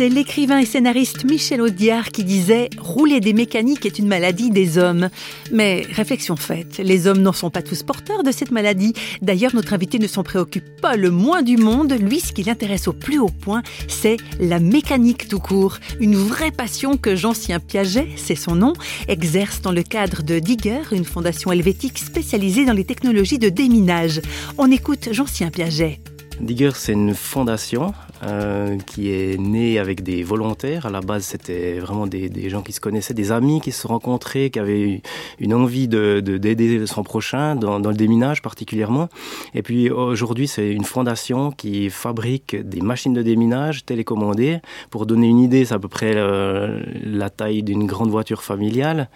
[0.00, 4.78] C'est l'écrivain et scénariste Michel Audiard qui disait Rouler des mécaniques est une maladie des
[4.78, 5.10] hommes.
[5.52, 8.94] Mais réflexion faite, les hommes n'en sont pas tous porteurs de cette maladie.
[9.20, 11.92] D'ailleurs, notre invité ne s'en préoccupe pas le moins du monde.
[11.92, 15.76] Lui, ce qui l'intéresse au plus haut point, c'est la mécanique tout court.
[16.00, 18.72] Une vraie passion que Jean-Sien Piaget, c'est son nom,
[19.06, 24.22] exerce dans le cadre de Digger, une fondation helvétique spécialisée dans les technologies de déminage.
[24.56, 26.00] On écoute Jean-Sien Piaget.
[26.40, 27.92] Digger, c'est une fondation
[28.22, 30.84] euh, qui est née avec des volontaires.
[30.84, 34.50] À la base, c'était vraiment des, gens qui se connaissaient, des amis qui se rencontraient,
[34.50, 35.00] qui avaient
[35.38, 39.08] une envie de d'aider son prochain dans, le déminage particulièrement.
[39.54, 44.60] Et puis aujourd'hui, c'est une fondation qui fabrique des machines de déminage télécommandées.
[44.90, 49.08] Pour donner une idée, c'est à peu près euh, la taille d'une grande voiture familiale.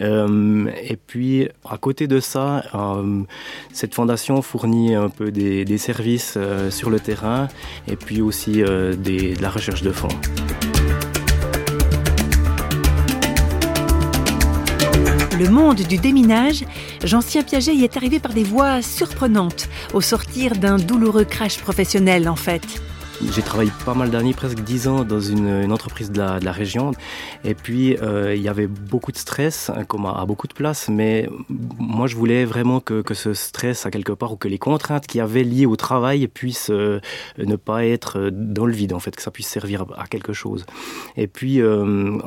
[0.00, 2.62] Euh, et puis à côté de ça,
[3.72, 6.38] cette fondation fournit un peu des, des services
[6.70, 7.48] sur le terrain
[7.88, 10.08] et puis aussi euh, de la recherche de fonds.
[15.38, 16.64] Le monde du déminage,
[17.02, 22.28] Jean-Sien Piaget y est arrivé par des voies surprenantes, au sortir d'un douloureux crash professionnel
[22.28, 22.62] en fait.
[23.22, 26.92] J'ai travaillé pas mal d'années, presque dix ans, dans une, entreprise de la, région.
[27.44, 30.88] Et puis, euh, il y avait beaucoup de stress, hein, comme à, beaucoup de places.
[30.88, 31.28] Mais
[31.78, 35.20] moi, je voulais vraiment que, ce stress, à quelque part, ou que les contraintes qui
[35.20, 37.00] avaient liées au travail puissent euh,
[37.38, 40.66] ne pas être dans le vide, en fait, que ça puisse servir à quelque chose.
[41.16, 42.18] Et puis, euh,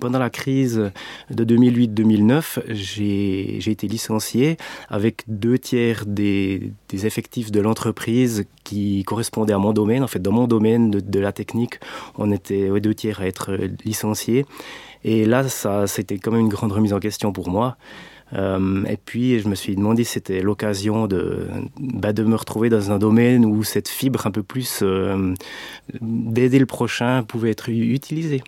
[0.00, 0.90] pendant la crise
[1.30, 4.56] de 2008-2009, j'ai été licencié
[4.88, 10.23] avec deux tiers des, des effectifs de l'entreprise qui correspondaient à mon domaine, en fait,
[10.24, 11.78] dans mon domaine de, la technique,
[12.18, 14.44] on était ouais, deux tiers à être licenciés.
[15.04, 17.76] Et là, ça, c'était quand même une grande remise en question pour moi.
[18.32, 21.46] Euh, et puis, je me suis demandé si c'était l'occasion de,
[21.78, 25.34] bah, de me retrouver dans un domaine où cette fibre un peu plus euh,
[26.00, 28.42] d'aider le prochain pouvait être utilisée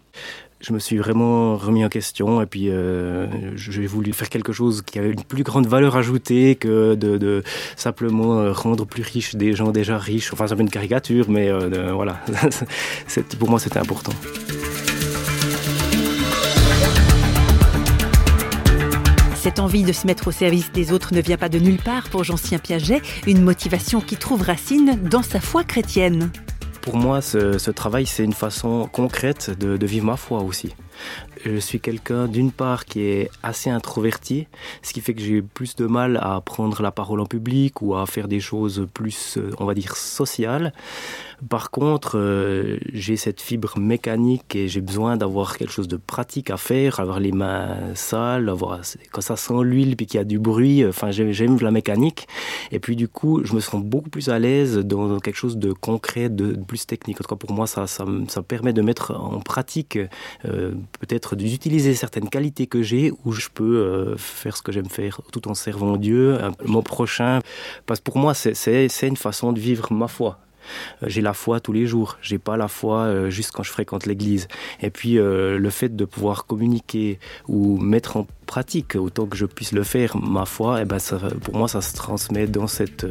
[0.61, 3.27] je me suis vraiment remis en question et puis euh,
[3.57, 7.43] j'ai voulu faire quelque chose qui avait une plus grande valeur ajoutée que de,
[7.77, 10.33] simplement euh, rendre plus riches des gens déjà riches.
[10.33, 12.21] Enfin c'est une caricature mais euh, voilà.
[13.39, 14.13] Pour moi c'était important.
[19.35, 22.09] Cette envie de se mettre au service des autres ne vient pas de nulle part
[22.09, 26.31] pour Jean-Sien Piaget, une motivation qui trouve racine dans sa foi chrétienne.
[26.87, 30.73] Pour moi, ce, travail, c'est une façon concrète de vivre ma foi aussi.
[31.45, 34.47] Je suis quelqu'un d'une part qui est assez introverti,
[34.83, 37.95] ce qui fait que j'ai plus de mal à prendre la parole en public ou
[37.95, 40.73] à faire des choses plus, on va dire, sociales.
[41.51, 46.51] Par contre, euh, j'ai cette fibre mécanique et j'ai besoin d'avoir quelque chose de pratique
[46.51, 48.81] à faire, avoir les mains sales, avoir
[49.13, 50.87] quand ça sent l'huile puis qu'il y a du bruit.
[50.87, 52.27] Enfin, j'aime la mécanique.
[52.73, 55.73] Et puis du coup, je me sens beaucoup plus à l'aise dans quelque chose de
[55.73, 57.21] concret, de, plus technique.
[57.21, 59.99] En tout cas, pour moi, ça, ça, ça permet de mettre en pratique
[60.47, 64.89] euh, peut-être d'utiliser certaines qualités que j'ai où je peux euh, faire ce que j'aime
[64.89, 67.41] faire tout en servant Dieu, mon prochain.
[67.87, 70.39] Parce que pour moi, c'est une façon de vivre ma foi.
[71.03, 72.19] Euh, j'ai la foi tous les jours.
[72.23, 74.49] J'ai pas la foi euh, juste quand je fréquente l'église.
[74.81, 79.73] Et puis le fait de pouvoir communiquer ou mettre en pratique autant que je puisse
[79.73, 80.99] le faire ma foi et ben
[81.43, 83.05] pour moi ça se transmet dans cette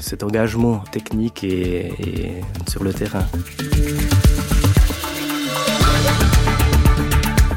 [0.00, 1.92] cet engagement technique et
[2.66, 3.26] sur le terrain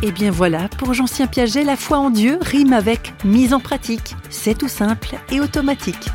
[0.05, 4.17] Et bien voilà, pour Jean-Sien Piaget, la foi en Dieu rime avec mise en pratique.
[4.29, 6.09] C'est tout simple et automatique.